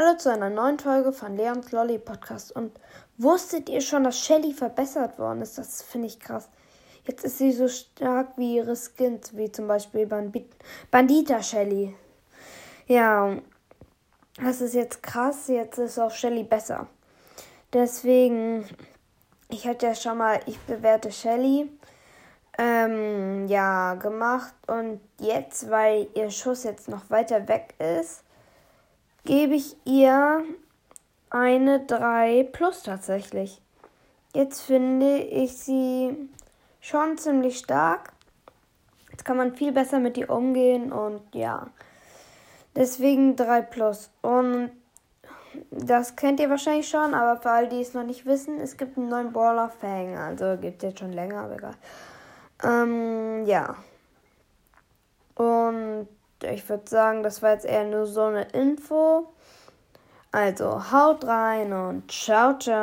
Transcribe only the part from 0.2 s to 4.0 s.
einer neuen Folge von Leons Lolly Podcast. Und wusstet ihr